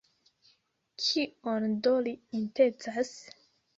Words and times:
Kion 1.03 1.67
do 1.89 1.93
li 2.07 2.15
intencas? 2.41 3.13